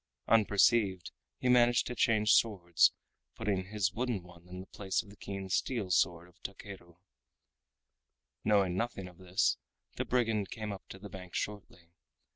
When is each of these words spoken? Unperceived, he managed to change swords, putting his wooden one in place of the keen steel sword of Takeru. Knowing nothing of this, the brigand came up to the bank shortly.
Unperceived, 0.27 1.11
he 1.37 1.47
managed 1.47 1.85
to 1.85 1.93
change 1.93 2.33
swords, 2.33 2.91
putting 3.35 3.65
his 3.65 3.93
wooden 3.93 4.23
one 4.23 4.47
in 4.47 4.65
place 4.65 5.03
of 5.03 5.11
the 5.11 5.15
keen 5.15 5.47
steel 5.47 5.91
sword 5.91 6.27
of 6.27 6.41
Takeru. 6.41 6.95
Knowing 8.43 8.75
nothing 8.75 9.07
of 9.07 9.19
this, 9.19 9.57
the 9.97 10.03
brigand 10.05 10.49
came 10.49 10.71
up 10.71 10.87
to 10.89 10.97
the 10.97 11.07
bank 11.07 11.35
shortly. 11.35 11.91